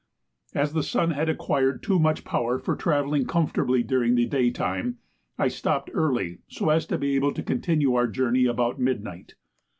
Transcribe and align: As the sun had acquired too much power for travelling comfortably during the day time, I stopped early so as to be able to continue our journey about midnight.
As 0.55 0.73
the 0.73 0.81
sun 0.81 1.11
had 1.11 1.29
acquired 1.29 1.83
too 1.83 1.99
much 1.99 2.23
power 2.23 2.57
for 2.57 2.75
travelling 2.75 3.27
comfortably 3.27 3.83
during 3.83 4.15
the 4.15 4.25
day 4.25 4.49
time, 4.49 4.97
I 5.37 5.47
stopped 5.47 5.91
early 5.93 6.39
so 6.47 6.71
as 6.71 6.87
to 6.87 6.97
be 6.97 7.15
able 7.15 7.35
to 7.35 7.43
continue 7.43 7.93
our 7.93 8.07
journey 8.07 8.47
about 8.47 8.79
midnight. 8.79 9.35